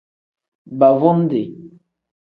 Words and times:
Baavundi. 0.79 1.43